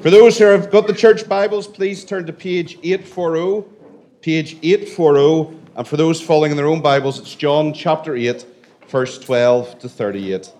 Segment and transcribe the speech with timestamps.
[0.00, 3.66] For those who have got the church Bibles, please turn to page 840.
[4.20, 5.58] Page 840.
[5.74, 8.46] And for those following in their own Bibles, it's John chapter 8,
[8.86, 10.52] verse 12 to 38.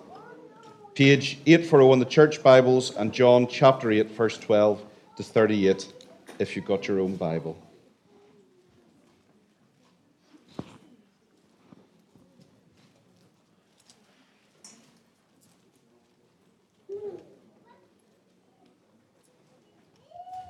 [0.96, 4.82] Page 840 in the church Bibles and John chapter 8, verse 12
[5.18, 5.92] to 38,
[6.40, 7.56] if you've got your own Bible.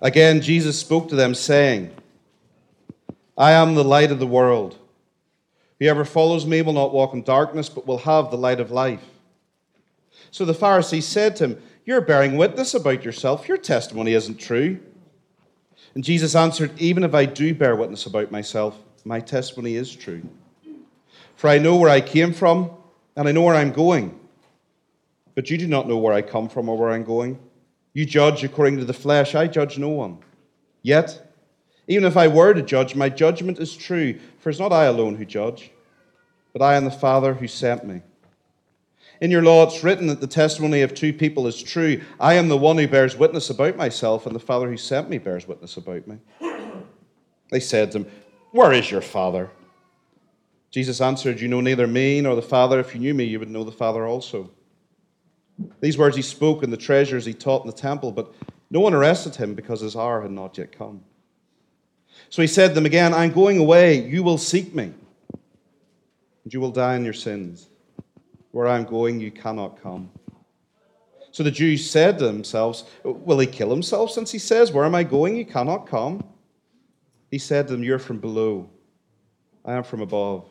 [0.01, 1.93] Again, Jesus spoke to them, saying,
[3.37, 4.77] I am the light of the world.
[5.81, 9.05] Whoever follows me will not walk in darkness, but will have the light of life.
[10.31, 13.49] So the Pharisees said to him, You're bearing witness about yourself.
[13.49, 14.81] Your testimony isn't true.
[15.95, 20.23] And Jesus answered, Even if I do bear witness about myself, my testimony is true.
[21.37, 22.71] For I know where I came from,
[23.17, 24.19] and I know where I'm going.
[25.35, 27.39] But you do not know where I come from or where I'm going.
[27.99, 30.19] You judge according to the flesh, I judge no one.
[30.83, 31.35] Yet,
[31.89, 35.17] even if I were to judge, my judgment is true, for it's not I alone
[35.17, 35.73] who judge,
[36.53, 38.03] but I and the Father who sent me.
[39.21, 42.01] In your law, it's written that the testimony of two people is true.
[42.21, 45.19] I am the one who bears witness about myself, and the Father who sent me
[45.19, 46.19] bears witness about me.
[47.51, 48.07] They said to him,
[48.53, 49.51] Where is your Father?
[50.71, 52.79] Jesus answered, You know neither me nor the Father.
[52.79, 54.53] If you knew me, you would know the Father also.
[55.81, 58.33] These words he spoke and the treasures he taught in the temple, but
[58.71, 61.03] no one arrested him because his hour had not yet come.
[62.31, 64.07] So he said to them again, I'm going away.
[64.07, 64.93] You will seek me,
[66.45, 67.69] and you will die in your sins.
[68.51, 70.11] Where I am going, you cannot come.
[71.31, 74.95] So the Jews said to themselves, Will he kill himself since he says, Where am
[74.95, 75.37] I going?
[75.37, 76.25] You cannot come.
[77.31, 78.69] He said to them, You're from below,
[79.65, 80.47] I am from above.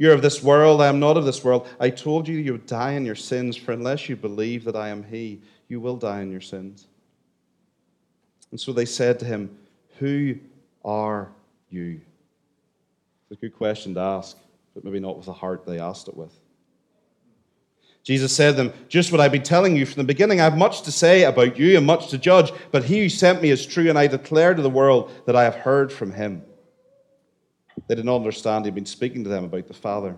[0.00, 1.68] You're of this world, I am not of this world.
[1.78, 4.88] I told you you would die in your sins, for unless you believe that I
[4.88, 6.86] am He, you will die in your sins.
[8.50, 9.54] And so they said to him,
[9.98, 10.36] Who
[10.86, 11.28] are
[11.68, 12.00] you?
[13.30, 14.38] It's a good question to ask,
[14.72, 16.32] but maybe not with the heart they asked it with.
[18.02, 20.40] Jesus said to them, Just what I've been telling you from the beginning.
[20.40, 23.42] I have much to say about you and much to judge, but he who sent
[23.42, 26.42] me is true, and I declare to the world that I have heard from him.
[27.90, 30.16] They did not understand he'd been speaking to them about the Father.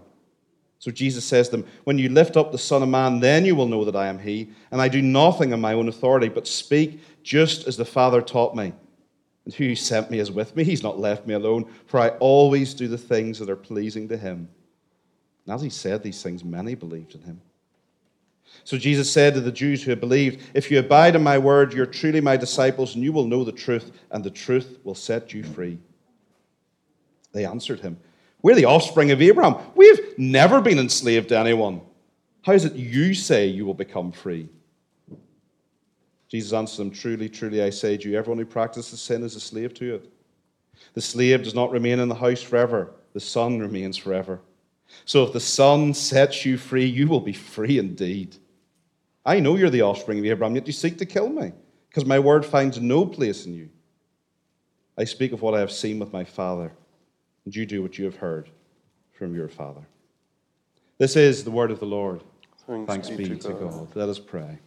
[0.78, 3.54] So Jesus says to them, When you lift up the Son of Man, then you
[3.54, 6.46] will know that I am He, and I do nothing on my own authority, but
[6.46, 8.74] speak just as the Father taught me.
[9.46, 10.64] And who sent me is with me.
[10.64, 14.18] He's not left me alone, for I always do the things that are pleasing to
[14.18, 14.50] Him.
[15.46, 17.40] And as he said these things, many believed in Him.
[18.64, 21.72] So Jesus said to the Jews who had believed, If you abide in my word,
[21.72, 25.32] you're truly my disciples, and you will know the truth, and the truth will set
[25.32, 25.78] you free.
[27.32, 27.98] They answered him,
[28.42, 29.56] We're the offspring of Abraham.
[29.74, 31.80] We've never been enslaved to anyone.
[32.42, 34.48] How is it you say you will become free?
[36.28, 39.40] Jesus answered them, Truly, truly, I say to you, everyone who practices sin is a
[39.40, 40.12] slave to it.
[40.94, 44.40] The slave does not remain in the house forever, the son remains forever.
[45.04, 48.36] So if the son sets you free, you will be free indeed.
[49.24, 51.52] I know you're the offspring of Abraham, yet you seek to kill me,
[51.88, 53.70] because my word finds no place in you.
[54.98, 56.72] I speak of what I have seen with my father
[57.44, 58.48] and you do what you have heard
[59.12, 59.82] from your Father.
[60.98, 62.22] This is the word of the Lord.
[62.66, 63.60] Thanks, Thanks be, to, God.
[63.60, 63.88] God.
[63.96, 64.58] Let us pray.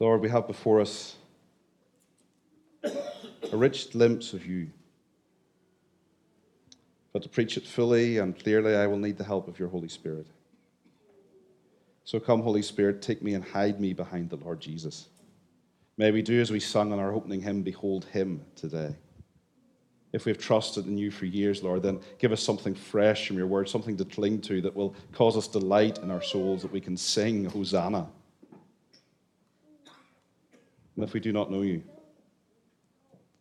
[0.00, 1.16] Lord, we have before us
[2.82, 4.70] a rich glimpse of you.
[7.12, 9.88] But to preach it fully and clearly, I will need the help of your Holy
[9.88, 10.26] Spirit.
[12.04, 15.08] So come, Holy Spirit, take me and hide me behind the Lord Jesus.
[15.96, 18.94] May we do as we sung in our opening hymn, Behold Him today.
[20.12, 23.46] If we've trusted in you for years, Lord, then give us something fresh from your
[23.46, 26.80] word, something to cling to that will cause us delight in our souls, that we
[26.80, 28.06] can sing Hosanna.
[30.94, 31.82] And if we do not know you,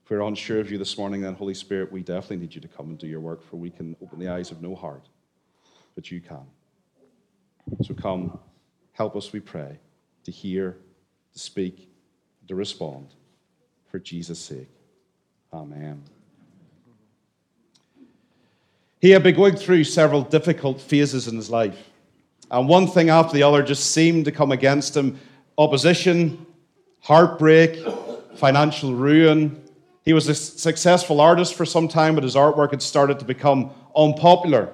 [0.03, 2.67] if we're unsure of you this morning, then Holy Spirit, we definitely need you to
[2.67, 5.09] come and do your work, for we can open the eyes of no heart,
[5.95, 6.45] but you can.
[7.83, 8.39] So come.
[8.93, 9.79] Help us, we pray,
[10.23, 10.77] to hear,
[11.33, 11.89] to speak,
[12.47, 13.07] to respond
[13.89, 14.69] for Jesus' sake.
[15.51, 16.01] Amen.
[18.99, 21.77] He had been going through several difficult phases in his life.
[22.49, 25.19] And one thing after the other just seemed to come against him
[25.57, 26.45] opposition,
[27.01, 27.85] heartbreak,
[28.35, 29.61] financial ruin.
[30.03, 33.71] He was a successful artist for some time, but his artwork had started to become
[33.95, 34.71] unpopular.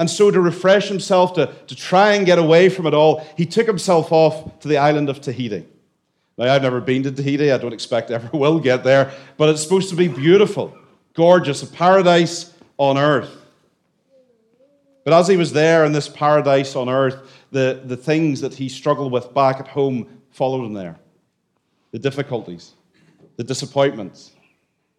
[0.00, 3.44] And so, to refresh himself, to, to try and get away from it all, he
[3.44, 5.66] took himself off to the island of Tahiti.
[6.38, 7.52] Now, I've never been to Tahiti.
[7.52, 10.74] I don't expect I ever will get there, but it's supposed to be beautiful.
[11.12, 13.30] gorgeous, a paradise on earth.
[15.04, 17.18] But as he was there in this paradise on earth,
[17.50, 20.98] the, the things that he struggled with back at home followed him there
[21.90, 22.72] the difficulties,
[23.36, 24.32] the disappointments,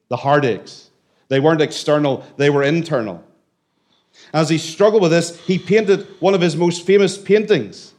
[0.10, 0.92] the heartaches.
[1.28, 3.24] They weren't external, they were internal.
[4.34, 7.94] As he struggled with this, he painted one of his most famous paintings.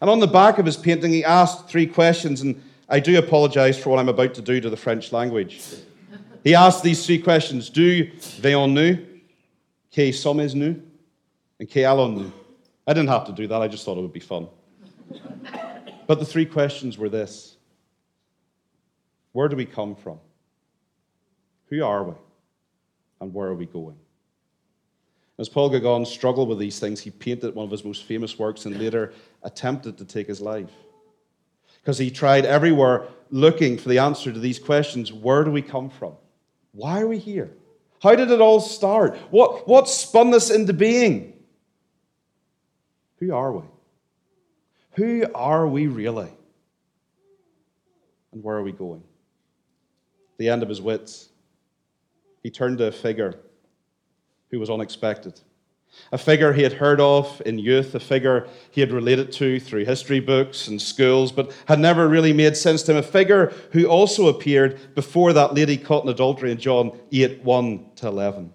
[0.00, 3.78] And on the back of his painting, he asked three questions, and I do apologize
[3.78, 5.60] for what I'm about to do to the French language.
[6.44, 8.06] He asked these three questions Do
[8.40, 9.04] veillons-nous?
[9.90, 10.80] Que sommes-nous?
[11.58, 12.32] And que allons-nous?
[12.86, 14.48] I didn't have to do that, I just thought it would be fun.
[16.06, 17.56] But the three questions were this
[19.32, 20.18] Where do we come from?
[21.68, 22.14] Who are we?
[23.20, 23.96] And where are we going?
[25.38, 28.66] As Paul Gauguin struggled with these things, he painted one of his most famous works
[28.66, 29.12] and later
[29.44, 30.70] attempted to take his life.
[31.80, 35.90] Because he tried everywhere looking for the answer to these questions where do we come
[35.90, 36.14] from?
[36.72, 37.50] Why are we here?
[38.02, 39.16] How did it all start?
[39.30, 41.34] What, what spun this into being?
[43.18, 43.64] Who are we?
[44.92, 46.32] Who are we really?
[48.32, 49.02] And where are we going?
[50.38, 51.28] The end of his wits,
[52.42, 53.38] he turned to a figure
[54.50, 55.40] who was unexpected.
[56.12, 59.84] A figure he had heard of in youth, a figure he had related to through
[59.84, 62.98] history books and schools, but had never really made sense to him.
[62.98, 67.86] A figure who also appeared before that lady caught in adultery in John 8 1
[67.96, 68.52] to 11.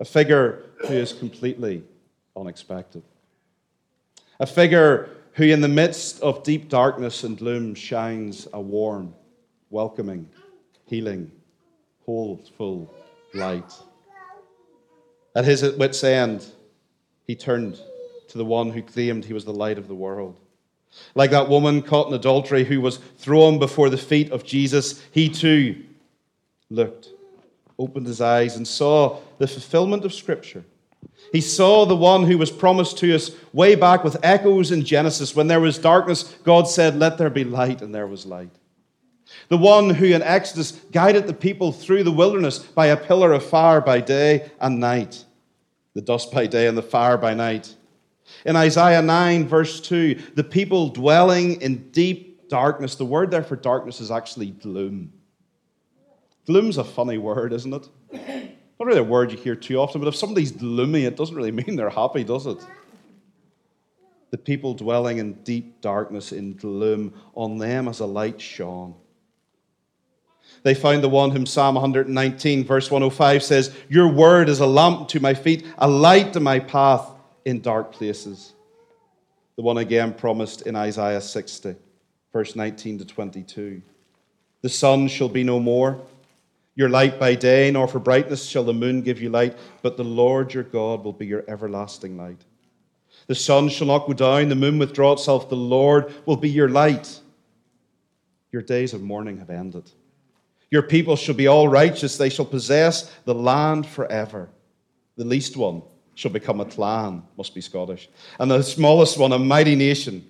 [0.00, 1.82] A figure who is completely
[2.36, 3.02] unexpected.
[4.40, 9.14] A figure who, in the midst of deep darkness and gloom, shines a warm,
[9.70, 10.28] welcoming,
[10.86, 11.30] healing,
[12.06, 12.92] hopeful
[13.34, 13.72] light.
[15.38, 16.44] At his wit's end,
[17.24, 17.78] he turned
[18.26, 20.36] to the one who claimed he was the light of the world.
[21.14, 25.28] Like that woman caught in adultery who was thrown before the feet of Jesus, he
[25.28, 25.84] too
[26.70, 27.10] looked,
[27.78, 30.64] opened his eyes, and saw the fulfillment of Scripture.
[31.30, 35.36] He saw the one who was promised to us way back with echoes in Genesis.
[35.36, 38.50] When there was darkness, God said, Let there be light, and there was light.
[39.50, 43.44] The one who in Exodus guided the people through the wilderness by a pillar of
[43.44, 45.26] fire by day and night
[45.98, 47.74] the dust by day and the fire by night.
[48.44, 53.56] In Isaiah 9, verse 2, the people dwelling in deep darkness, the word there for
[53.56, 55.12] darkness is actually gloom.
[56.46, 57.88] Gloom's a funny word, isn't it?
[58.12, 61.50] Not really a word you hear too often, but if somebody's gloomy, it doesn't really
[61.66, 62.64] mean they're happy, does it?
[64.30, 68.94] The people dwelling in deep darkness, in gloom, on them as a light shone.
[70.62, 75.08] They found the one whom Psalm 119, verse 105 says, Your word is a lamp
[75.08, 77.08] to my feet, a light to my path
[77.44, 78.52] in dark places.
[79.56, 81.74] The one again promised in Isaiah 60,
[82.32, 83.82] verse 19 to 22.
[84.62, 86.00] The sun shall be no more,
[86.74, 90.04] your light by day, nor for brightness shall the moon give you light, but the
[90.04, 92.44] Lord your God will be your everlasting light.
[93.26, 96.68] The sun shall not go down, the moon withdraw itself, the Lord will be your
[96.68, 97.20] light.
[98.52, 99.90] Your days of mourning have ended.
[100.70, 102.16] Your people shall be all righteous.
[102.16, 104.50] They shall possess the land forever.
[105.16, 105.82] The least one
[106.14, 110.24] shall become a clan, must be Scottish, and the smallest one a mighty nation.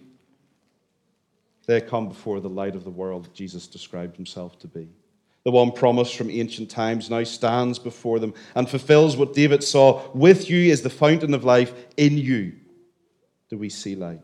[1.66, 4.88] They come before the light of the world Jesus described himself to be.
[5.44, 10.10] The one promised from ancient times now stands before them and fulfills what David saw.
[10.12, 11.72] With you is the fountain of life.
[11.96, 12.52] In you
[13.48, 14.20] do we see light.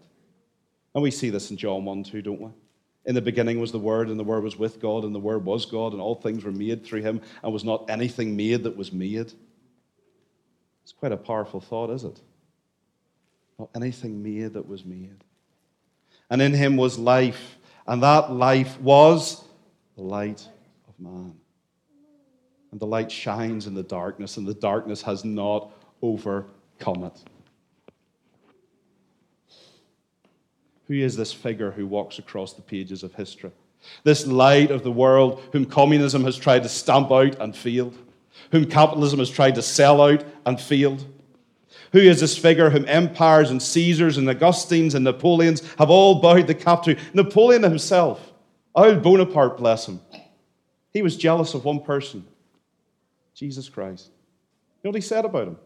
[0.94, 2.50] And we see this in John 1 2, don't we?
[3.06, 5.44] In the beginning was the Word, and the Word was with God, and the Word
[5.44, 8.76] was God, and all things were made through him, and was not anything made that
[8.76, 9.32] was made.
[10.82, 12.20] It's quite a powerful thought, is it?
[13.58, 15.22] Not anything made that was made.
[16.30, 19.44] And in him was life, and that life was
[19.96, 20.48] the light
[20.88, 21.34] of man.
[22.72, 25.70] And the light shines in the darkness, and the darkness has not
[26.02, 27.22] overcome it.
[30.88, 33.52] Who is this figure who walks across the pages of history?
[34.02, 37.96] This light of the world whom communism has tried to stamp out and failed,
[38.50, 41.04] whom capitalism has tried to sell out and failed.
[41.92, 46.46] Who is this figure whom empires and Caesars and Augustines and Napoleons have all bowed
[46.46, 46.96] the cap to?
[47.12, 48.32] Napoleon himself,
[48.74, 50.00] old Bonaparte, bless him,
[50.92, 52.24] he was jealous of one person
[53.34, 54.10] Jesus Christ.
[54.82, 55.58] You know what he said about him?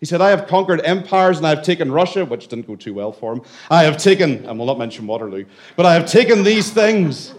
[0.00, 2.94] He said, I have conquered empires and I have taken Russia, which didn't go too
[2.94, 3.42] well for him.
[3.70, 5.44] I have taken, and we'll not mention Waterloo,
[5.76, 7.34] but I have taken these things.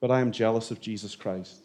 [0.00, 1.62] But I am jealous of Jesus Christ.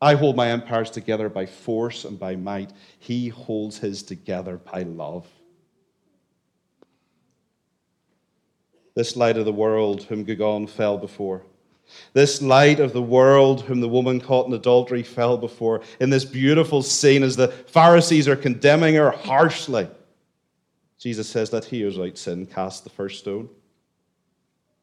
[0.00, 2.72] I hold my empires together by force and by might.
[2.98, 5.26] He holds his together by love.
[8.94, 11.42] This light of the world, whom Gauguin fell before,
[12.14, 16.24] This light of the world, whom the woman caught in adultery fell before, in this
[16.24, 19.88] beautiful scene as the Pharisees are condemning her harshly,
[20.98, 23.48] Jesus says that he who's without sin cast the first stone.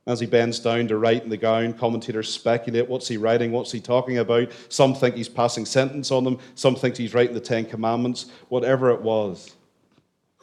[0.06, 3.72] As he bends down to write in the gown, commentators speculate what's he writing, what's
[3.72, 4.52] he talking about.
[4.68, 8.32] Some think he's passing sentence on them, some think he's writing the Ten Commandments.
[8.50, 9.56] Whatever it was,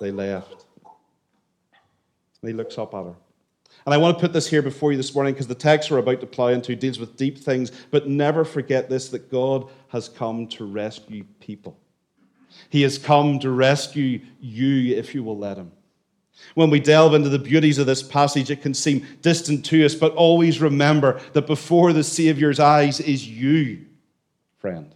[0.01, 0.65] they left.
[2.43, 3.15] And he looks up at her.
[3.87, 5.99] And I want to put this here before you this morning because the text we're
[5.99, 10.09] about to plow into deals with deep things, but never forget this that God has
[10.09, 11.79] come to rescue people.
[12.69, 15.71] He has come to rescue you if you will let Him.
[16.55, 19.95] When we delve into the beauties of this passage, it can seem distant to us,
[19.95, 23.87] but always remember that before the Savior's eyes is you,
[24.59, 24.95] friend.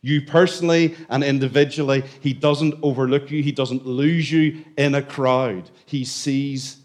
[0.00, 2.04] You personally and individually.
[2.20, 5.70] He doesn't overlook you, He doesn't lose you in a crowd.
[5.84, 6.81] He sees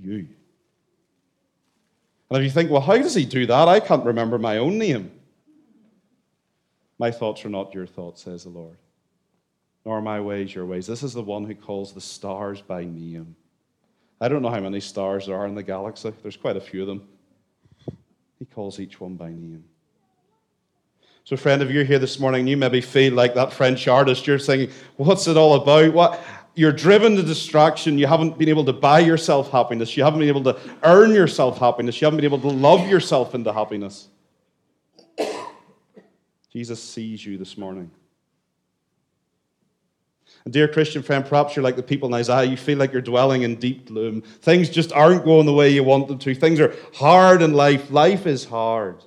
[0.00, 0.28] you.
[2.28, 3.68] And if you think, well, how does He do that?
[3.68, 5.12] I can't remember my own name.
[6.98, 8.76] My thoughts are not your thoughts, says the Lord
[9.86, 10.84] nor my ways your ways.
[10.86, 13.36] This is the one who calls the stars by name.
[14.20, 16.82] I don't know how many stars there are in the galaxy, there's quite a few
[16.82, 17.08] of them.
[18.40, 19.64] He calls each one by name.
[21.22, 24.26] So, friend, if you're here this morning, you maybe feel like that French artist.
[24.26, 25.92] You're saying, What's it all about?
[25.92, 26.22] What?
[26.56, 27.98] You're driven to distraction.
[27.98, 29.94] You haven't been able to buy yourself happiness.
[29.94, 32.00] You haven't been able to earn yourself happiness.
[32.00, 34.08] You haven't been able to love yourself into happiness.
[36.50, 37.90] Jesus sees you this morning.
[40.46, 42.44] And dear Christian friend, perhaps you're like the people in Isaiah.
[42.44, 44.22] You feel like you're dwelling in deep gloom.
[44.22, 46.34] Things just aren't going the way you want them to.
[46.34, 47.90] Things are hard in life.
[47.90, 49.04] Life is hard.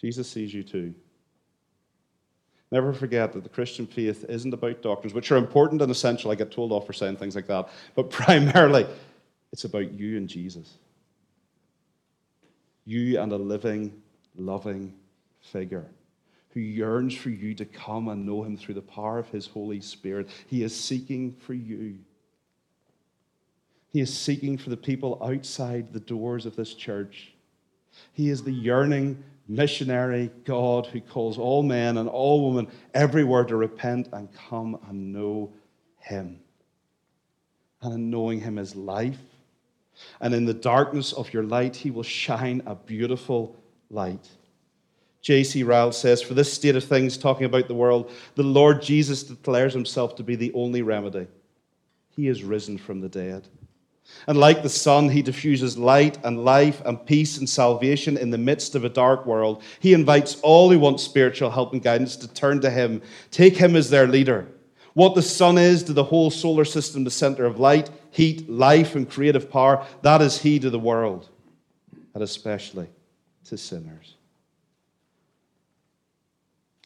[0.00, 0.92] Jesus sees you too.
[2.70, 6.30] Never forget that the Christian faith isn't about doctrines, which are important and essential.
[6.30, 7.68] I get told off for saying things like that.
[7.94, 8.86] But primarily,
[9.52, 10.74] it's about you and Jesus.
[12.84, 13.92] You and a living,
[14.36, 14.94] loving
[15.40, 15.86] figure
[16.54, 19.80] who yearns for you to come and know him through the power of his Holy
[19.80, 20.28] Spirit.
[20.46, 21.98] He is seeking for you.
[23.92, 27.32] He is seeking for the people outside the doors of this church.
[28.12, 33.56] He is the yearning missionary God who calls all men and all women everywhere to
[33.56, 35.52] repent and come and know
[35.98, 36.40] him.
[37.82, 39.18] And in knowing him is life.
[40.20, 43.56] And in the darkness of your light, he will shine a beautiful
[43.90, 44.28] light.
[45.20, 45.62] J.C.
[45.62, 49.72] Ryle says, For this state of things, talking about the world, the Lord Jesus declares
[49.72, 51.26] himself to be the only remedy.
[52.10, 53.48] He is risen from the dead.
[54.26, 58.38] And like the sun, he diffuses light and life and peace and salvation in the
[58.38, 59.62] midst of a dark world.
[59.80, 63.76] He invites all who want spiritual help and guidance to turn to him, take him
[63.76, 64.46] as their leader.
[64.94, 68.94] What the sun is to the whole solar system, the center of light, heat, life,
[68.94, 71.28] and creative power, that is he to the world,
[72.14, 72.88] and especially
[73.46, 74.14] to sinners.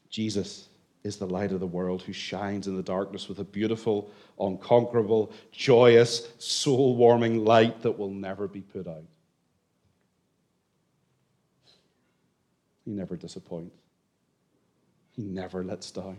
[0.08, 0.68] Jesus
[1.04, 5.32] is the light of the world who shines in the darkness with a beautiful, unconquerable,
[5.52, 9.04] joyous, soul warming light that will never be put out.
[12.84, 13.76] He never disappoints,
[15.14, 16.18] He never lets down.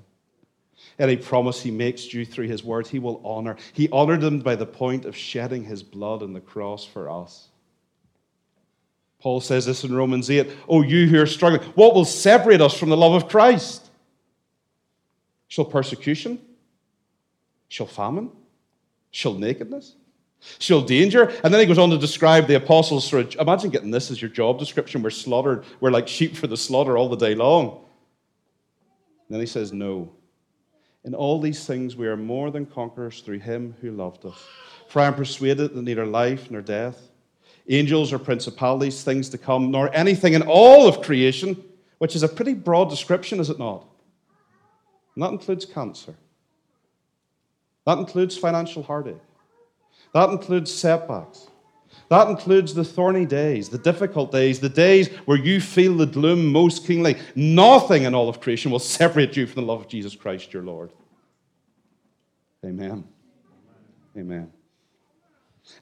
[0.98, 3.58] Any promise he makes you through his word, he will honor.
[3.74, 7.50] He honored them by the point of shedding his blood on the cross for us.
[9.20, 12.78] Paul says this in Romans 8 Oh, you who are struggling, what will separate us
[12.78, 13.89] from the love of Christ?
[15.50, 16.40] Shall persecution?
[17.68, 18.32] Shall famine?
[19.12, 19.96] Shall nakedness?
[20.60, 21.34] Shall danger?
[21.44, 23.10] And then he goes on to describe the apostles.
[23.10, 25.04] For imagine getting this as your job description.
[25.04, 27.86] We're slaughtered, we're like sheep for the slaughter all the day long.
[29.28, 30.12] And then he says, No.
[31.04, 34.38] In all these things we are more than conquerors through him who loved us.
[34.88, 37.10] For I am persuaded that neither life nor death,
[37.68, 41.62] angels or principalities, things to come, nor anything in all of creation,
[42.00, 43.89] which is a pretty broad description, is it not?
[45.20, 46.16] And that includes cancer.
[47.86, 49.20] That includes financial heartache.
[50.14, 51.48] That includes setbacks.
[52.08, 56.50] That includes the thorny days, the difficult days, the days where you feel the gloom
[56.50, 57.18] most keenly.
[57.36, 60.64] Nothing in all of creation will separate you from the love of Jesus Christ, your
[60.64, 60.90] Lord.
[62.64, 63.04] Amen.
[64.18, 64.54] Amen.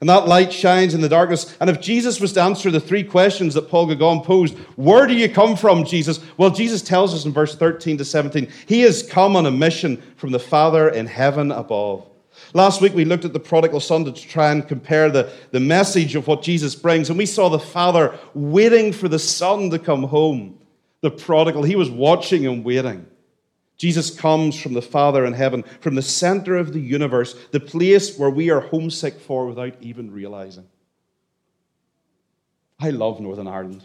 [0.00, 1.56] And that light shines in the darkness.
[1.60, 5.14] And if Jesus was to answer the three questions that Paul Gauguin posed, where do
[5.14, 6.20] you come from, Jesus?
[6.36, 10.00] Well, Jesus tells us in verse 13 to 17, he has come on a mission
[10.16, 12.06] from the Father in heaven above.
[12.54, 16.14] Last week we looked at the prodigal son to try and compare the, the message
[16.14, 20.04] of what Jesus brings, and we saw the father waiting for the son to come
[20.04, 20.58] home.
[21.00, 23.06] The prodigal, he was watching and waiting.
[23.78, 28.18] Jesus comes from the Father in heaven, from the center of the universe, the place
[28.18, 30.66] where we are homesick for without even realizing.
[32.80, 33.84] I love Northern Ireland.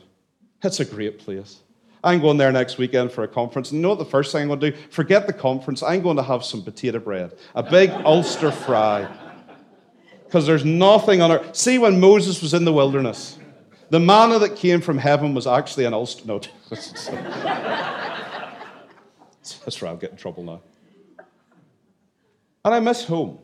[0.63, 1.59] It's a great place.
[2.03, 3.71] I'm going there next weekend for a conference.
[3.71, 4.77] And you know what the first thing I'm going to do?
[4.89, 5.81] Forget the conference.
[5.83, 9.07] I'm going to have some potato bread, a big Ulster fry.
[10.25, 11.55] Because there's nothing on earth.
[11.55, 13.37] See, when Moses was in the wilderness,
[13.91, 16.25] the manna that came from heaven was actually an Ulster.
[16.25, 16.41] No,
[19.43, 20.61] that's right, I'll get in trouble now.
[22.65, 23.39] And I miss home.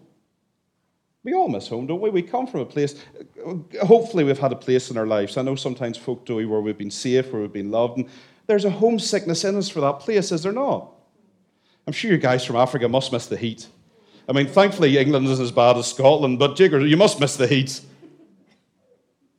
[1.23, 2.09] We all miss home, don't we?
[2.09, 3.03] We come from a place,
[3.83, 5.35] hopefully, we've had a place in our lives.
[5.35, 7.97] I know sometimes folk do where we've been safe, where we've been loved.
[7.97, 8.09] And
[8.47, 10.91] there's a homesickness in us for that place, is there not?
[11.85, 13.67] I'm sure you guys from Africa must miss the heat.
[14.29, 17.47] I mean, thankfully, England isn't as bad as Scotland, but Jigger, you must miss the
[17.47, 17.81] heat.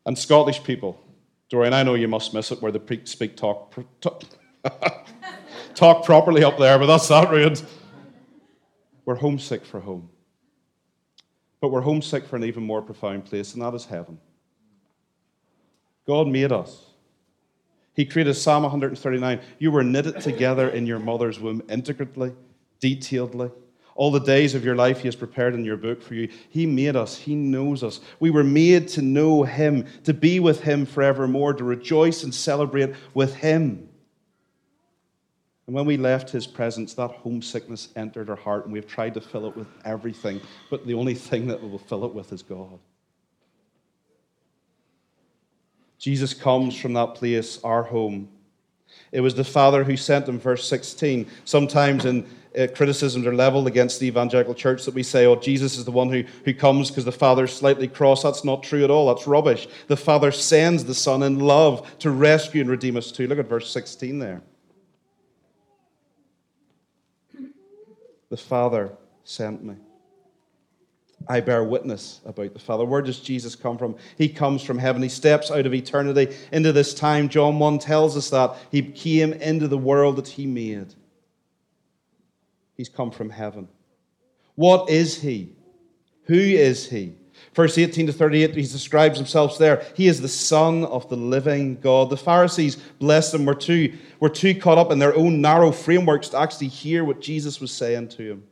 [0.04, 1.00] And Scottish people,
[1.48, 4.22] Dorian, I know you must miss it where they speak talk, talk,
[5.74, 7.62] talk properly up there, but that's that ruined.
[9.04, 10.08] We're homesick for home.
[11.60, 14.18] But we're homesick for an even more profound place, and that is heaven.
[16.06, 16.86] God made us.
[17.92, 19.40] He created Psalm 139.
[19.58, 22.32] You were knitted together in your mother's womb intricately,
[22.80, 23.52] detailedly.
[23.94, 26.30] All the days of your life He has prepared in your book for you.
[26.48, 27.18] He made us.
[27.18, 28.00] He knows us.
[28.18, 32.94] We were made to know Him, to be with Him forevermore, to rejoice and celebrate
[33.12, 33.89] with Him.
[35.70, 39.20] And when we left his presence, that homesickness entered our heart, and we've tried to
[39.20, 42.80] fill it with everything, but the only thing that will fill it with is God.
[45.96, 48.28] Jesus comes from that place, our home.
[49.12, 51.30] It was the Father who sent him, verse 16.
[51.44, 52.26] Sometimes in
[52.58, 55.92] uh, criticisms are leveled against the evangelical church that we say, oh, Jesus is the
[55.92, 58.24] one who, who comes because the Father's slightly cross.
[58.24, 59.14] That's not true at all.
[59.14, 59.68] That's rubbish.
[59.86, 63.28] The Father sends the Son in love to rescue and redeem us too.
[63.28, 64.42] Look at verse 16 there.
[68.30, 68.92] The Father
[69.24, 69.74] sent me.
[71.28, 72.84] I bear witness about the Father.
[72.84, 73.96] Where does Jesus come from?
[74.16, 75.02] He comes from heaven.
[75.02, 77.28] He steps out of eternity into this time.
[77.28, 78.56] John 1 tells us that.
[78.70, 80.94] He came into the world that He made.
[82.74, 83.68] He's come from heaven.
[84.54, 85.56] What is He?
[86.24, 87.16] Who is He?
[87.54, 89.84] Verse 18 to 38, he describes himself there.
[89.94, 92.10] He is the Son of the living God.
[92.10, 96.28] The Pharisees, bless them, were too, were too caught up in their own narrow frameworks
[96.30, 98.44] to actually hear what Jesus was saying to him.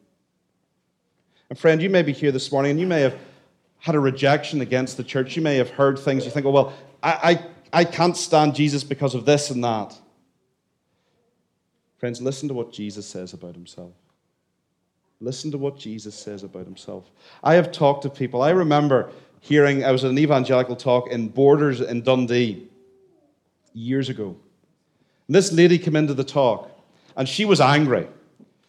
[1.48, 3.16] And friend, you may be here this morning and you may have
[3.78, 5.36] had a rejection against the church.
[5.36, 6.72] You may have heard things you think, oh, well,
[7.02, 9.96] I, I, I can't stand Jesus because of this and that.
[11.98, 13.92] Friends, listen to what Jesus says about himself.
[15.20, 17.10] Listen to what Jesus says about himself.
[17.42, 18.40] I have talked to people.
[18.40, 22.68] I remember hearing, I was at an evangelical talk in Borders in Dundee
[23.72, 24.36] years ago.
[25.26, 26.70] And this lady came into the talk,
[27.16, 28.06] and she was angry.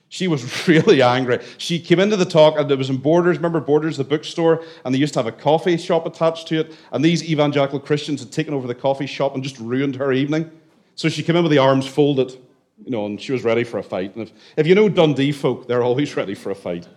[0.10, 1.40] She was really angry.
[1.60, 3.38] She came into the talk, and it was in Borders.
[3.38, 4.64] Remember Borders, the bookstore?
[4.84, 6.76] And they used to have a coffee shop attached to it.
[6.92, 10.50] And these evangelical Christians had taken over the coffee shop and just ruined her evening.
[10.96, 12.36] So she came in with the arms folded
[12.84, 14.16] you know, and she was ready for a fight.
[14.16, 16.88] And if, if you know Dundee folk, they're always ready for a fight.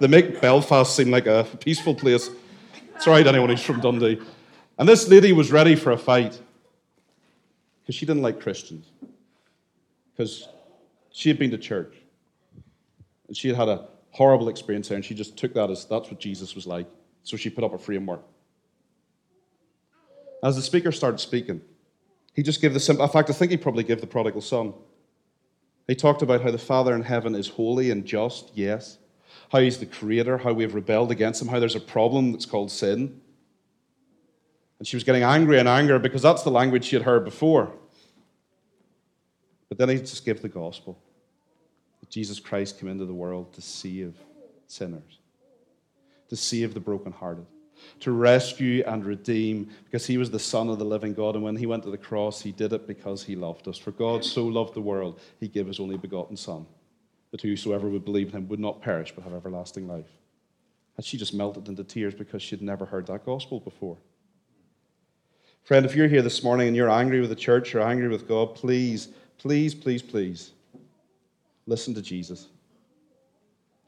[0.00, 2.30] They make Belfast seem like a peaceful place.
[2.98, 4.20] Sorry to anyone who's from Dundee.
[4.78, 6.40] And this lady was ready for a fight
[7.80, 8.86] because she didn't like Christians.
[10.12, 10.48] Because
[11.10, 11.94] she had been to church
[13.28, 16.10] and she had had a horrible experience there, and she just took that as that's
[16.10, 16.86] what Jesus was like.
[17.22, 18.22] So she put up a framework.
[20.42, 21.62] As the speaker started speaking,
[22.34, 24.74] he just gave the simple, in fact, I think he probably gave the prodigal son.
[25.86, 28.98] He talked about how the Father in heaven is holy and just, yes.
[29.50, 32.70] How he's the creator, how we've rebelled against him, how there's a problem that's called
[32.70, 33.20] sin.
[34.78, 37.72] And she was getting angry and angry because that's the language she had heard before.
[39.68, 40.98] But then he just gave the gospel
[42.00, 44.14] that Jesus Christ came into the world to save
[44.66, 45.18] sinners,
[46.28, 47.46] to save the brokenhearted
[48.00, 51.34] to rescue and redeem because he was the Son of the living God.
[51.34, 53.78] And when he went to the cross, he did it because he loved us.
[53.78, 56.66] For God so loved the world, he gave his only begotten Son,
[57.30, 60.10] that whosoever would believe in him would not perish but have everlasting life.
[60.96, 63.96] And she just melted into tears because she'd never heard that gospel before.
[65.64, 68.26] Friend, if you're here this morning and you're angry with the church or angry with
[68.26, 70.50] God, please, please, please, please
[71.66, 72.48] listen to Jesus.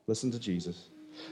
[0.07, 0.89] Listen to Jesus.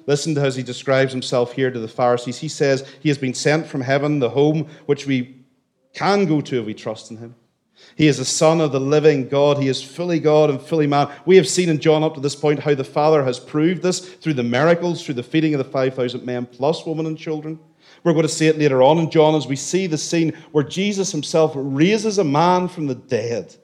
[0.06, 2.38] Listen to how he describes himself here to the Pharisees.
[2.38, 5.44] He says he has been sent from heaven, the home which we
[5.94, 7.34] can go to if we trust in him.
[7.96, 9.58] He is the Son of the living God.
[9.58, 11.10] He is fully God and fully man.
[11.26, 14.00] We have seen in John up to this point how the Father has proved this
[14.00, 17.58] through the miracles, through the feeding of the 5,000 men plus women and children.
[18.04, 20.64] We're going to see it later on in John as we see the scene where
[20.64, 23.54] Jesus himself raises a man from the dead.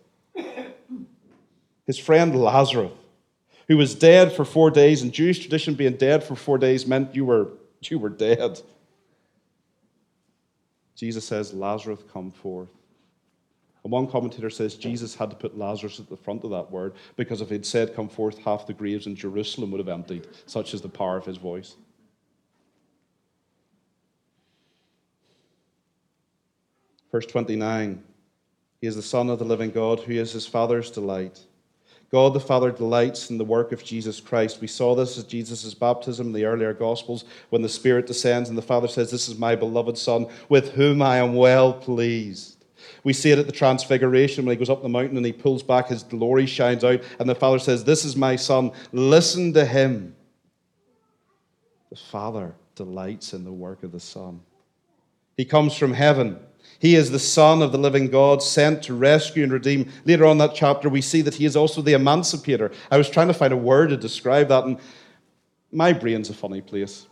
[1.86, 2.92] His friend Lazarus
[3.68, 5.02] who was dead for four days.
[5.02, 7.50] In Jewish tradition, being dead for four days meant you were,
[7.82, 8.60] you were dead.
[10.96, 12.70] Jesus says, Lazarus, come forth.
[13.84, 16.94] And one commentator says Jesus had to put Lazarus at the front of that word
[17.16, 20.26] because if he'd said, Come forth, half the graves in Jerusalem would have emptied.
[20.46, 21.76] Such is the power of his voice.
[27.12, 28.02] Verse 29
[28.80, 31.44] He is the Son of the living God, who is his Father's delight.
[32.10, 34.62] God the Father delights in the work of Jesus Christ.
[34.62, 38.56] We saw this at Jesus' baptism in the earlier Gospels when the Spirit descends and
[38.56, 42.64] the Father says, This is my beloved Son, with whom I am well pleased.
[43.04, 45.62] We see it at the Transfiguration when he goes up the mountain and he pulls
[45.62, 49.66] back, his glory shines out, and the Father says, This is my Son, listen to
[49.66, 50.16] him.
[51.90, 54.40] The Father delights in the work of the Son.
[55.36, 56.38] He comes from heaven.
[56.78, 59.90] He is the Son of the living God, sent to rescue and redeem.
[60.04, 62.70] Later on that chapter, we see that he is also the emancipator.
[62.90, 64.78] I was trying to find a word to describe that, and
[65.72, 67.06] my brain's a funny place.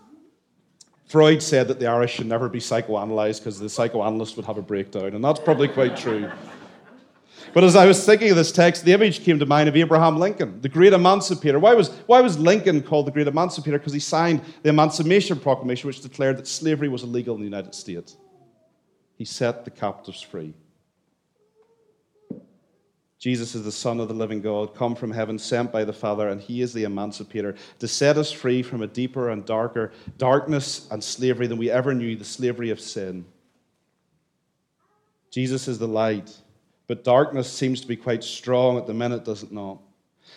[1.07, 4.62] Freud said that the Irish should never be psychoanalyzed because the psychoanalyst would have a
[4.62, 6.31] breakdown, and that's probably quite true.
[7.53, 10.19] But as I was thinking of this text, the image came to mind of Abraham
[10.19, 11.59] Lincoln, the great emancipator.
[11.59, 13.79] Why was, why was Lincoln called the great emancipator?
[13.79, 17.75] Because he signed the Emancipation Proclamation, which declared that slavery was illegal in the United
[17.75, 18.16] States.
[19.17, 20.55] He set the captives free.
[23.19, 26.29] Jesus is the Son of the living God, come from heaven, sent by the Father,
[26.29, 30.87] and He is the emancipator to set us free from a deeper and darker darkness
[30.91, 33.25] and slavery than we ever knew the slavery of sin.
[35.31, 36.37] Jesus is the light,
[36.87, 39.79] but darkness seems to be quite strong at the minute, does it not?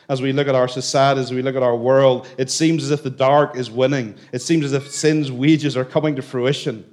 [0.07, 2.91] As we look at our society, as we look at our world, it seems as
[2.91, 4.15] if the dark is winning.
[4.31, 6.85] It seems as if sin's wages are coming to fruition.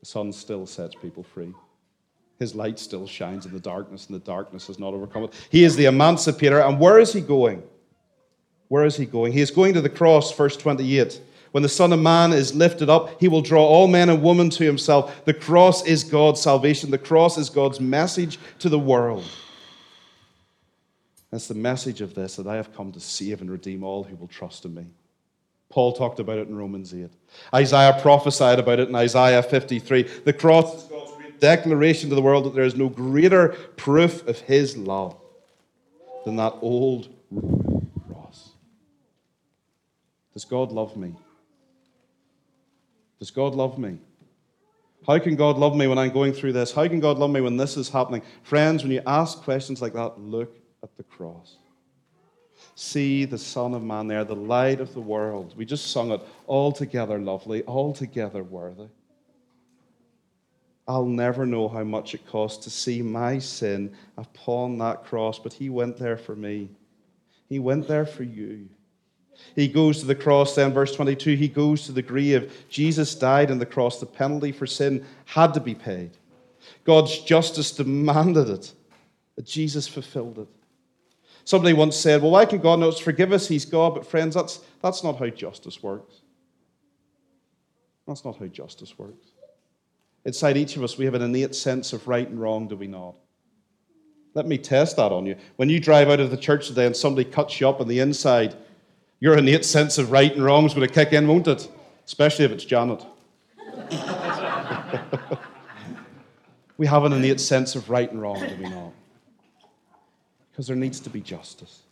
[0.00, 1.52] The sun still sets people free.
[2.38, 5.34] His light still shines in the darkness, and the darkness has not overcome it.
[5.50, 6.60] He is the emancipator.
[6.60, 7.62] And where is he going?
[8.68, 9.32] Where is he going?
[9.32, 11.20] He is going to the cross, verse 28.
[11.50, 14.50] When the Son of Man is lifted up, he will draw all men and women
[14.50, 15.24] to himself.
[15.24, 19.24] The cross is God's salvation, the cross is God's message to the world.
[21.30, 24.16] That's the message of this that I have come to save and redeem all who
[24.16, 24.86] will trust in me.
[25.70, 27.10] Paul talked about it in Romans 8.
[27.54, 30.02] Isaiah prophesied about it in Isaiah 53.
[30.24, 34.38] The cross is God's declaration to the world that there is no greater proof of
[34.40, 35.16] his love
[36.24, 37.08] than that old
[38.06, 38.50] cross.
[40.32, 41.14] Does God love me?
[43.18, 43.98] Does God love me?
[45.06, 46.72] How can God love me when I'm going through this?
[46.72, 48.22] How can God love me when this is happening?
[48.42, 51.56] Friends, when you ask questions like that, look at the cross.
[52.80, 55.52] See the Son of Man there, the light of the world.
[55.56, 58.86] We just sung it altogether lovely, altogether worthy.
[60.86, 65.54] I'll never know how much it cost to see my sin upon that cross, but
[65.54, 66.70] He went there for me.
[67.48, 68.68] He went there for you.
[69.56, 72.64] He goes to the cross, then, verse 22, he goes to the grave.
[72.68, 73.98] Jesus died on the cross.
[73.98, 76.12] The penalty for sin had to be paid.
[76.84, 78.72] God's justice demanded it,
[79.34, 80.48] but Jesus fulfilled it.
[81.48, 83.48] Somebody once said, Well, why can God not forgive us?
[83.48, 83.94] He's God.
[83.94, 86.16] But, friends, that's, that's not how justice works.
[88.06, 89.28] That's not how justice works.
[90.26, 92.86] Inside each of us, we have an innate sense of right and wrong, do we
[92.86, 93.14] not?
[94.34, 95.36] Let me test that on you.
[95.56, 98.00] When you drive out of the church today and somebody cuts you up on the
[98.00, 98.54] inside,
[99.18, 101.66] your innate sense of right and wrong is going to kick in, won't it?
[102.04, 103.06] Especially if it's Janet.
[106.76, 108.92] we have an innate sense of right and wrong, do we not?
[110.58, 111.82] Because there needs to be justice.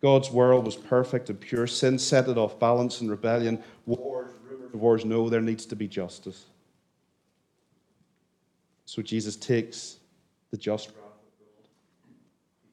[0.00, 1.66] God's world was perfect and pure.
[1.66, 3.62] Sin set it off balance and rebellion.
[3.84, 5.04] Wars, rumors of wars.
[5.04, 6.46] No, there needs to be justice.
[8.86, 9.98] So Jesus takes
[10.50, 11.02] the just wrath of
[11.38, 11.68] God.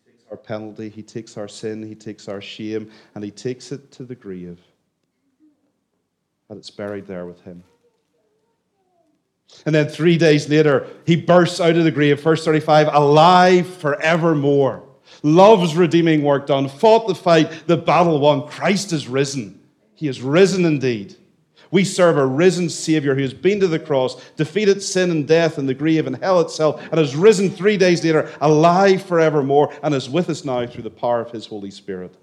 [0.06, 3.74] He takes our penalty, he takes our sin, he takes our shame, and he takes
[3.74, 4.62] it to the grave.
[6.48, 7.66] And it's buried there with him.
[9.66, 14.84] And then three days later, he bursts out of the grave, verse 35, alive forevermore.
[15.22, 18.48] Love's redeeming work done, fought the fight, the battle won.
[18.48, 19.60] Christ is risen.
[19.96, 21.16] He is risen indeed.
[21.72, 25.58] We serve a risen Savior who has been to the cross, defeated sin and death
[25.58, 29.96] and the grave and hell itself, and has risen three days later, alive forevermore, and
[29.96, 32.16] is with us now through the power of His Holy Spirit.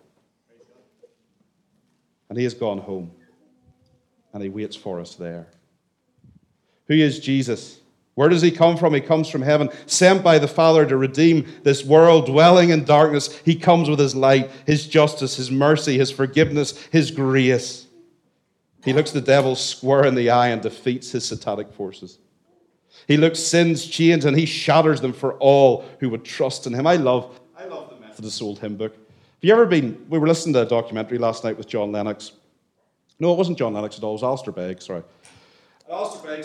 [2.28, 3.10] And He has gone home,
[4.32, 5.48] and He waits for us there.
[6.90, 7.78] Who is Jesus?
[8.16, 8.92] Where does he come from?
[8.92, 13.38] He comes from heaven, sent by the Father to redeem this world dwelling in darkness.
[13.44, 17.86] He comes with his light, his justice, his mercy, his forgiveness, his grace.
[18.84, 22.18] He looks the devil square in the eye and defeats his satanic forces.
[23.06, 26.88] He looks sin's chains and he shatters them for all who would trust in him.
[26.88, 28.94] I love, I love the Methodist old hymn book.
[28.94, 30.06] Have you ever been?
[30.08, 32.32] We were listening to a documentary last night with John Lennox.
[33.20, 34.10] No, it wasn't John Lennox at all.
[34.10, 35.04] It was Alistair Begg, sorry.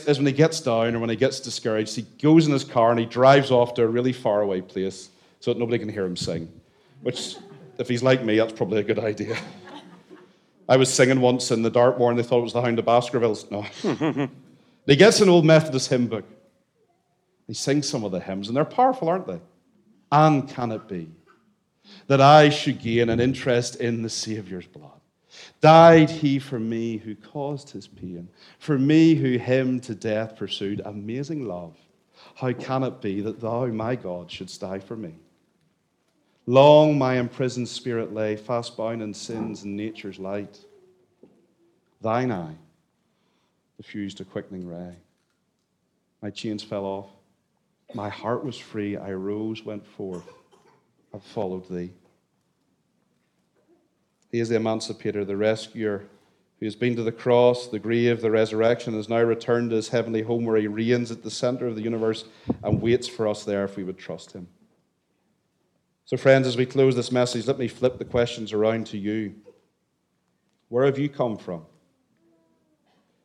[0.08, 2.91] Is when he gets down or when he gets discouraged, he goes in his car
[2.91, 6.05] and he drives off to a really far away place so that nobody can hear
[6.05, 6.51] him sing.
[7.01, 7.36] Which,
[7.77, 9.38] if he's like me, that's probably a good idea.
[10.69, 12.86] I was singing once in the Dartmoor and they thought it was the Hound of
[12.86, 13.51] Baskervilles.
[13.51, 13.62] No.
[14.88, 16.25] he gets an old Methodist hymn book.
[17.45, 19.39] He sings some of the hymns, and they're powerful, aren't they?
[20.12, 21.10] And can it be
[22.08, 24.99] that I should gain an interest in the Saviour's blood?
[25.62, 30.82] Died he for me who caused his pain, for me who him to death pursued.
[30.86, 31.78] Amazing love.
[32.36, 35.15] How can it be that thou, my God, shouldst die for me?
[36.48, 40.60] Long my imprisoned spirit lay, fast bound in sins and nature's light.
[42.02, 42.56] Thine eye
[43.78, 44.95] diffused a quickening ray.
[46.21, 47.10] My chains fell off.
[47.93, 48.98] My heart was free.
[48.98, 50.28] I rose, went forth,
[51.13, 51.91] and followed thee.
[54.36, 56.08] He is the emancipator, the rescuer,
[56.60, 59.78] who has been to the cross, the grave, the resurrection, and has now returned to
[59.78, 62.26] his heavenly home where he reigns at the center of the universe
[62.62, 64.50] and waits for us there if we would trust him.
[66.04, 69.36] So, friends, as we close this message, let me flip the questions around to you.
[70.67, 71.65] Where have you come from?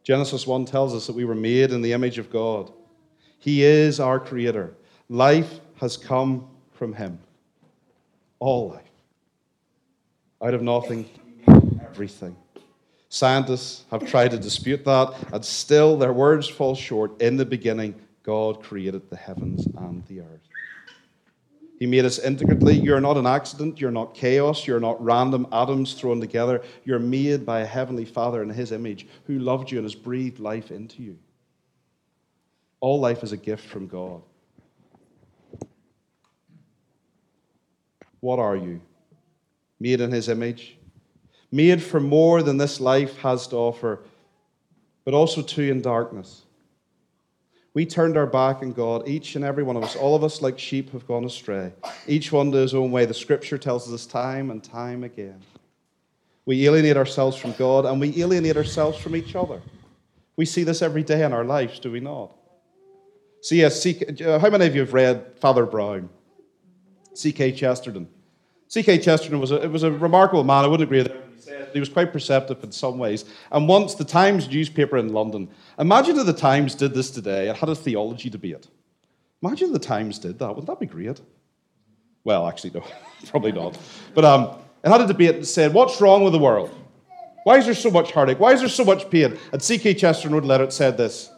[0.04, 2.72] Genesis 1 tells us that we were made in the image of God.
[3.40, 4.76] He is our creator.
[5.08, 7.18] Life has come from him.
[8.38, 8.89] All life
[10.42, 11.08] out of nothing,
[11.82, 12.36] everything.
[13.08, 17.20] Scientists have tried to dispute that, and still their words fall short.
[17.20, 20.48] In the beginning, God created the heavens and the earth.
[21.80, 22.74] He made us intricately.
[22.74, 23.80] You're not an accident.
[23.80, 24.66] You're not chaos.
[24.66, 26.62] You're not random atoms thrown together.
[26.84, 30.38] You're made by a heavenly Father in His image who loved you and has breathed
[30.38, 31.18] life into you.
[32.80, 34.20] All life is a gift from God.
[38.20, 38.82] What are you?
[39.80, 40.76] Made in his image,
[41.50, 44.04] made for more than this life has to offer,
[45.04, 46.42] but also too in darkness.
[47.72, 49.96] We turned our back on God, each and every one of us.
[49.96, 51.72] All of us, like sheep, have gone astray,
[52.06, 53.06] each one to his own way.
[53.06, 55.40] The scripture tells us time and time again.
[56.46, 59.62] We alienate ourselves from God and we alienate ourselves from each other.
[60.36, 62.32] We see this every day in our lives, do we not?
[63.42, 66.10] See, yes, uh, how many of you have read Father Brown?
[67.16, 67.52] G.K.
[67.52, 68.08] Chesterton.
[68.70, 68.98] G.K.
[68.98, 70.64] Chesterton was a, was a remarkable man.
[70.64, 71.70] I wouldn't agree with everything he said.
[71.72, 73.24] He was quite perceptive in some ways.
[73.50, 77.58] And once the Times newspaper in London, imagine if the Times did this today and
[77.58, 78.68] had a theology debate.
[79.42, 80.48] Imagine the Times did that.
[80.48, 81.20] Wouldn't that be great?
[82.22, 82.84] Well, actually, no,
[83.26, 83.76] probably not.
[84.14, 86.70] But um, it had a debate and said, What's wrong with the world?
[87.42, 88.38] Why is there so much heartache?
[88.38, 89.36] Why is there so much pain?
[89.52, 89.94] And G.K.
[89.94, 91.30] Chesterton wrote a letter that said this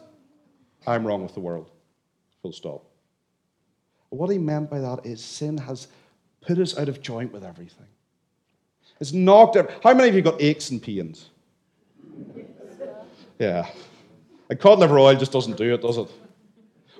[0.85, 1.71] I'm wrong with the world.
[2.43, 2.85] Full stop.
[4.09, 5.87] What he meant by that is sin has
[6.45, 7.87] put us out of joint with everything.
[8.99, 9.71] It's knocked out.
[9.83, 11.29] How many of you got aches and pains?
[13.39, 13.67] Yeah.
[14.49, 16.07] And cod liver oil just doesn't do it, does it?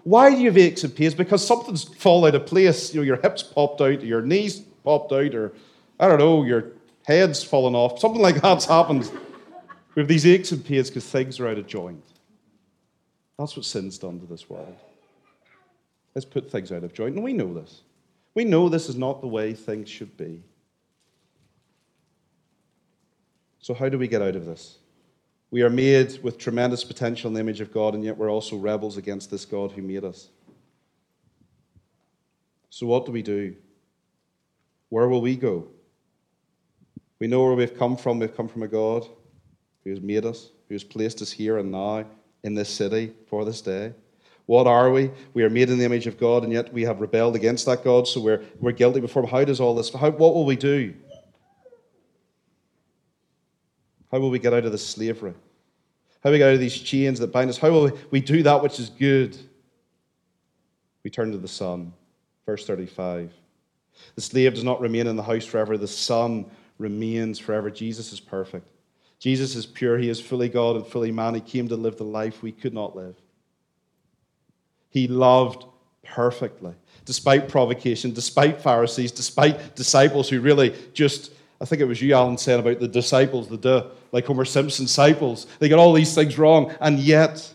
[0.03, 1.13] Why do you have aches and pains?
[1.13, 2.93] Because something's fall out of place.
[2.93, 5.53] You know, your hips popped out, or your knees popped out, or
[5.99, 6.71] I don't know, your
[7.05, 7.99] head's fallen off.
[7.99, 9.09] Something like that's happened.
[9.95, 12.03] We have these aches and pains because things are out of joint.
[13.37, 14.75] That's what sin's done to this world.
[16.15, 17.81] It's put things out of joint, and we know this.
[18.35, 20.43] We know this is not the way things should be.
[23.59, 24.79] So, how do we get out of this?
[25.51, 28.57] We are made with tremendous potential in the image of God, and yet we're also
[28.57, 30.29] rebels against this God who made us.
[32.69, 33.55] So, what do we do?
[34.89, 35.67] Where will we go?
[37.19, 38.19] We know where we've come from.
[38.19, 39.07] We've come from a God
[39.83, 42.05] who has made us, who has placed us here and now
[42.43, 43.93] in this city for this day.
[44.45, 45.09] What are we?
[45.33, 47.83] We are made in the image of God, and yet we have rebelled against that
[47.83, 49.29] God, so we're, we're guilty before Him.
[49.29, 50.93] How does all this, how, what will we do?
[54.11, 55.33] How will we get out of this slavery?
[56.21, 57.57] How will we get out of these chains that bind us?
[57.57, 59.37] How will we do that which is good?
[61.03, 61.93] We turn to the Son.
[62.45, 63.31] Verse 35.
[64.15, 66.45] The slave does not remain in the house forever, the Son
[66.77, 67.71] remains forever.
[67.71, 68.69] Jesus is perfect.
[69.19, 69.97] Jesus is pure.
[69.97, 71.35] He is fully God and fully man.
[71.35, 73.15] He came to live the life we could not live.
[74.93, 75.65] He loved
[76.03, 82.13] perfectly, despite provocation, despite Pharisees, despite disciples who really just, I think it was you,
[82.13, 85.47] Alan, saying about the disciples, the duh, like Homer Simpson disciples.
[85.57, 87.51] They got all these things wrong, and yet,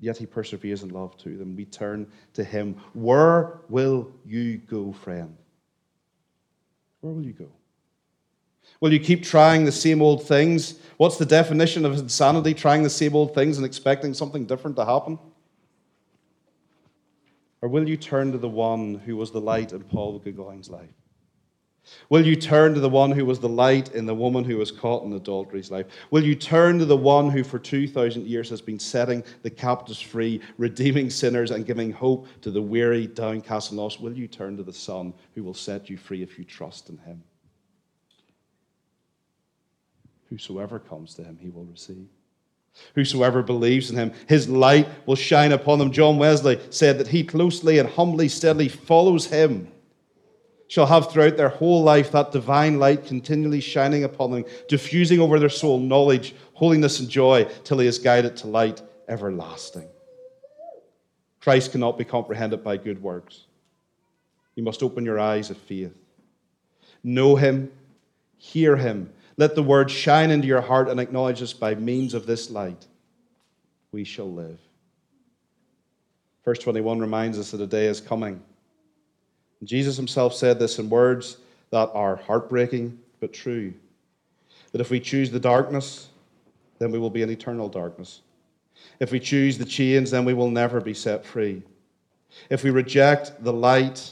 [0.00, 1.54] yet he perseveres in love to them.
[1.54, 2.80] We turn to him.
[2.94, 5.36] Where will you go, friend?
[7.02, 7.50] Where will you go?
[8.80, 10.78] Will you keep trying the same old things?
[10.96, 12.54] What's the definition of insanity?
[12.54, 15.18] Trying the same old things and expecting something different to happen?
[17.66, 20.94] Or will you turn to the one who was the light in Paul Gauguin's life?
[22.08, 24.70] Will you turn to the one who was the light in the woman who was
[24.70, 25.86] caught in adultery's life?
[26.12, 30.00] Will you turn to the one who for 2,000 years has been setting the captives
[30.00, 34.00] free, redeeming sinners, and giving hope to the weary, downcast, and lost?
[34.00, 36.98] Will you turn to the Son who will set you free if you trust in
[36.98, 37.20] him?
[40.30, 42.06] Whosoever comes to him, he will receive.
[42.94, 45.92] Whosoever believes in him, his light will shine upon them.
[45.92, 49.72] John Wesley said that he closely and humbly, steadily follows him
[50.68, 55.38] shall have throughout their whole life that divine light continually shining upon them, diffusing over
[55.38, 59.88] their soul knowledge, holiness, and joy, till he is guided to light everlasting.
[61.40, 63.44] Christ cannot be comprehended by good works.
[64.56, 65.96] You must open your eyes of faith.
[67.04, 67.70] Know him,
[68.36, 69.12] hear him.
[69.36, 72.86] Let the word shine into your heart and acknowledge us by means of this light.
[73.92, 74.58] We shall live.
[76.44, 78.42] Verse 21 reminds us that a day is coming
[79.64, 81.38] Jesus himself said this in words
[81.70, 83.72] that are heartbreaking but true
[84.72, 86.08] that if we choose the darkness,
[86.78, 88.20] then we will be in eternal darkness.
[89.00, 91.62] If we choose the chains, then we will never be set free.
[92.50, 94.10] If we reject the light,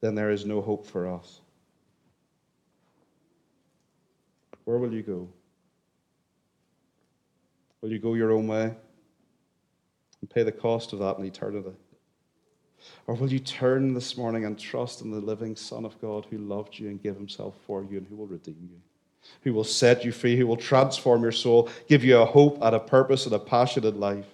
[0.00, 1.40] then there is no hope for us.
[4.66, 5.28] Where will you go?
[7.80, 8.74] Will you go your own way
[10.20, 11.70] and pay the cost of that in eternity?
[13.06, 16.38] Or will you turn this morning and trust in the living Son of God who
[16.38, 18.80] loved you and gave himself for you and who will redeem you?
[19.42, 22.74] Who will set you free, who will transform your soul, give you a hope and
[22.74, 24.26] a purpose and a passionate life.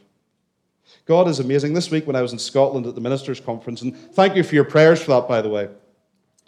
[1.04, 1.74] God is amazing.
[1.74, 4.54] This week, when I was in Scotland at the ministers' conference, and thank you for
[4.54, 5.68] your prayers for that, by the way,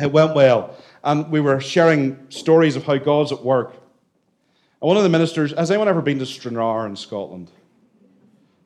[0.00, 0.74] it went well.
[1.04, 3.74] And we were sharing stories of how God's at work.
[3.74, 7.50] And one of the ministers, has anyone ever been to Stranraer in Scotland?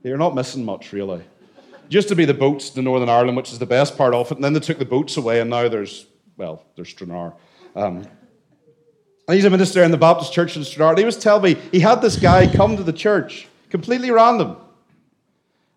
[0.03, 1.25] You're not missing much, really
[1.89, 4.37] used to be the boats to Northern Ireland, which is the best part of it,
[4.37, 7.33] and then they took the boats away, and now there's, well, there's Stranraer.
[7.75, 8.07] Um,
[9.27, 11.81] and he's a minister in the Baptist church in Stranraer, he was telling me he
[11.81, 14.57] had this guy come to the church, completely random.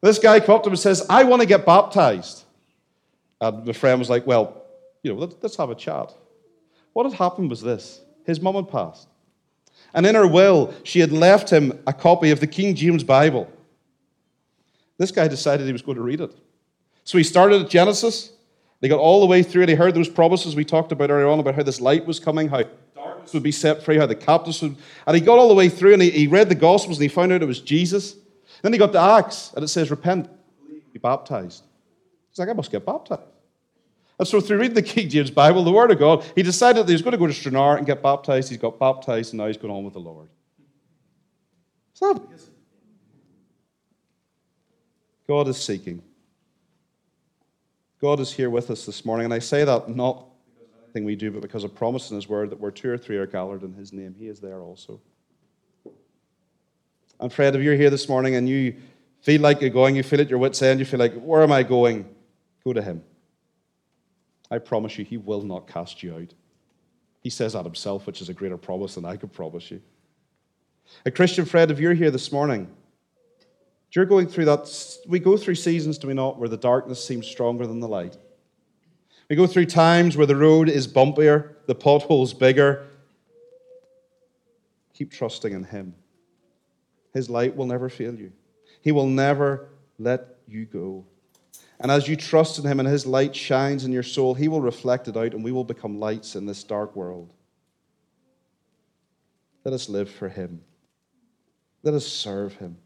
[0.01, 2.43] This guy come up to him and says, I want to get baptized.
[3.39, 4.63] And the friend was like, Well,
[5.03, 6.13] you know, let's have a chat.
[6.93, 9.07] What had happened was this his mum had passed.
[9.93, 13.51] And in her will, she had left him a copy of the King James Bible.
[14.97, 16.33] This guy decided he was going to read it.
[17.03, 18.31] So he started at Genesis.
[18.79, 21.27] They got all the way through and he heard those promises we talked about earlier
[21.27, 22.63] on about how this light was coming, how
[22.95, 24.75] darkness would be set free, how the captives would.
[25.05, 27.07] And he got all the way through and he, he read the Gospels and he
[27.07, 28.15] found out it was Jesus.
[28.61, 30.29] Then he got to Acts and it says, Repent,
[30.93, 31.63] be baptized.
[32.29, 33.30] He's like, I must get baptized.
[34.21, 36.91] And so, through reading the King James Bible, the Word of God, he decided that
[36.91, 38.49] he was going to go to Stranraer and get baptized.
[38.49, 40.29] He's got baptized and now he's going on with the Lord.
[41.91, 42.21] It's not
[45.27, 46.03] God is seeking.
[47.99, 49.25] God is here with us this morning.
[49.25, 52.15] And I say that not because of anything we do, but because of promise in
[52.15, 54.61] His word that where two or three are gathered in His name, He is there
[54.61, 55.01] also.
[57.19, 58.75] And Fred, if you're here this morning and you
[59.21, 61.51] feel like you're going, you feel at your wits' end, you feel like, where am
[61.51, 62.07] I going?
[62.63, 63.01] Go to Him.
[64.51, 66.33] I promise you, He will not cast you out.
[67.21, 69.81] He says that Himself, which is a greater promise than I could promise you.
[71.05, 72.69] A Christian friend, if you're here this morning,
[73.93, 74.97] you're going through that.
[75.07, 78.17] We go through seasons, do we not, where the darkness seems stronger than the light?
[79.29, 82.87] We go through times where the road is bumpier, the potholes bigger.
[84.93, 85.95] Keep trusting in Him.
[87.13, 88.33] His light will never fail you,
[88.81, 91.05] He will never let you go.
[91.81, 94.61] And as you trust in Him and His light shines in your soul, He will
[94.61, 97.33] reflect it out and we will become lights in this dark world.
[99.65, 100.61] Let us live for Him.
[101.81, 102.77] Let us serve Him.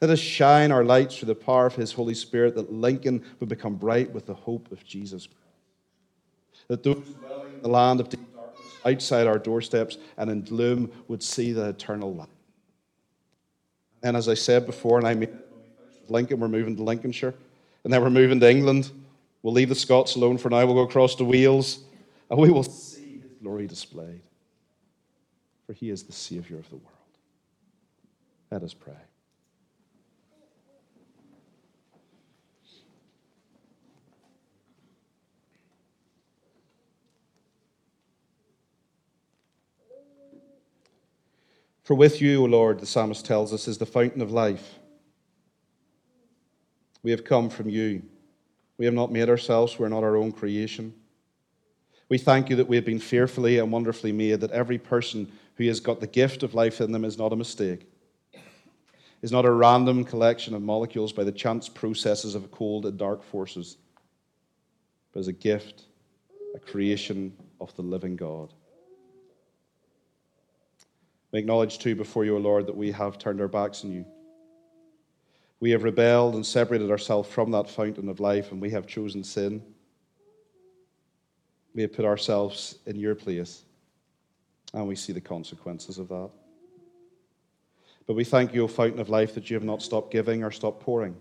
[0.00, 3.48] Let us shine our lights through the power of His Holy Spirit that Lincoln would
[3.48, 6.66] become bright with the hope of Jesus Christ.
[6.66, 10.90] That those dwelling in the land of deep darkness outside our doorsteps and in gloom
[11.06, 12.28] would see the eternal light.
[14.02, 15.38] And as I said before, and I mean,
[16.08, 17.34] Lincoln, we're moving to Lincolnshire,
[17.84, 18.90] and then we're moving to England.
[19.42, 20.66] We'll leave the Scots alone for now.
[20.66, 21.80] We'll go across to Wales,
[22.28, 24.22] and we will see His glory displayed.
[25.66, 26.86] For He is the Savior of the world.
[28.50, 28.94] Let us pray.
[41.84, 44.79] For with you, O Lord, the psalmist tells us, is the fountain of life.
[47.02, 48.02] We have come from you.
[48.76, 50.94] We have not made ourselves, we're not our own creation.
[52.08, 55.66] We thank you that we have been fearfully and wonderfully made, that every person who
[55.66, 57.86] has got the gift of life in them is not a mistake,
[59.22, 63.22] is not a random collection of molecules by the chance processes of cold and dark
[63.22, 63.76] forces,
[65.12, 65.84] but is a gift,
[66.54, 68.52] a creation of the living God.
[71.32, 74.04] We acknowledge too before you, O Lord, that we have turned our backs on you.
[75.60, 79.22] We have rebelled and separated ourselves from that fountain of life, and we have chosen
[79.22, 79.62] sin.
[81.74, 83.62] We have put ourselves in your place,
[84.72, 86.30] and we see the consequences of that.
[88.06, 90.50] But we thank you, O fountain of life, that you have not stopped giving or
[90.50, 91.14] stopped pouring.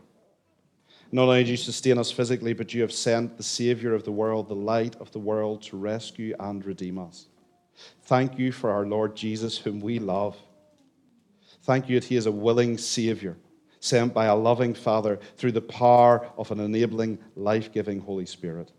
[1.12, 4.12] Not only do you sustain us physically, but you have sent the Savior of the
[4.12, 7.28] world, the light of the world, to rescue and redeem us.
[8.04, 10.38] Thank you for our Lord Jesus, whom we love.
[11.64, 13.38] Thank you that he is a willing Savior
[13.80, 18.72] sent by a loving Father through the power of an enabling, life giving Holy Spirit.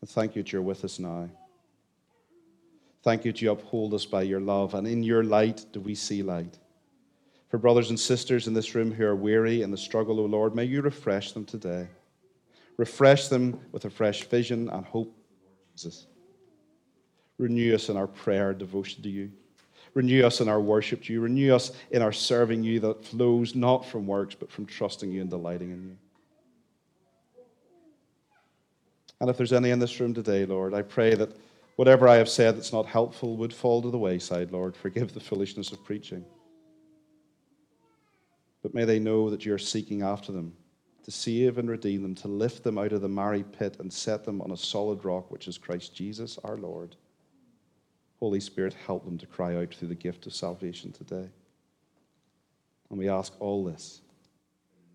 [0.00, 1.28] And thank you that you're with us now.
[3.02, 5.94] Thank you that you uphold us by your love, and in your light do we
[5.94, 6.58] see light.
[7.48, 10.54] For brothers and sisters in this room who are weary in the struggle, O Lord,
[10.56, 11.86] may you refresh them today.
[12.76, 15.16] Refresh them with a fresh vision and hope,
[15.74, 16.06] Jesus.
[17.38, 19.30] Renew us in our prayer devotion to you.
[19.96, 21.22] Renew us in our worship to you.
[21.22, 25.22] Renew us in our serving you that flows not from works, but from trusting you
[25.22, 25.96] and delighting in you.
[29.22, 31.34] And if there's any in this room today, Lord, I pray that
[31.76, 34.76] whatever I have said that's not helpful would fall to the wayside, Lord.
[34.76, 36.26] Forgive the foolishness of preaching.
[38.62, 40.52] But may they know that you're seeking after them
[41.04, 44.26] to save and redeem them, to lift them out of the miry pit and set
[44.26, 46.96] them on a solid rock, which is Christ Jesus our Lord.
[48.20, 51.28] Holy Spirit, help them to cry out through the gift of salvation today.
[52.90, 54.00] And we ask all this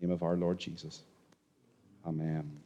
[0.00, 1.02] the name of our Lord Jesus.
[2.06, 2.61] Amen.